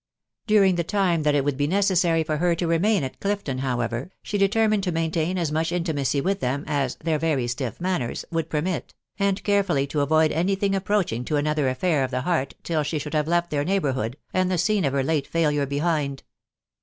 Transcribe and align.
During 0.47 0.77
the 0.77 0.83
time 0.83 1.21
that 1.21 1.35
it 1.35 1.45
would 1.45 1.57
be 1.57 1.67
necessary 1.67 2.23
for 2.23 2.37
her 2.37 2.55
to 2.55 2.65
remain 2.65 3.03
at 3.03 3.19
Clifton, 3.19 3.59
however, 3.59 4.09
she 4.23 4.39
determined 4.39 4.81
to 4.85 4.91
maintain 4.91 5.37
as 5.37 5.51
much 5.51 5.71
intimacy 5.71 6.19
with 6.21 6.39
them 6.39 6.63
as" 6.65 6.95
their 7.03 7.19
very 7.19 7.45
stiff 7.45 7.79
manners" 7.79 8.25
would 8.31 8.49
permit, 8.49 8.95
and 9.19 9.43
carefully 9.43 9.85
to 9.85 10.01
avoid 10.01 10.31
any 10.31 10.55
thing 10.55 10.73
approaching 10.73 11.23
to 11.25 11.35
another 11.35 11.69
affair 11.69 12.03
of 12.03 12.09
the 12.09 12.21
heart 12.21 12.55
till 12.63 12.81
she 12.81 12.97
should 12.97 13.13
have 13.13 13.27
left 13.27 13.51
their 13.51 13.63
neighbour 13.63 13.91
hood, 13.91 14.17
and 14.33 14.49
the 14.49 14.57
scene 14.57 14.85
of 14.85 14.93
her 14.93 15.03
late 15.03 15.27
failure 15.27 15.67
behind. 15.67 16.23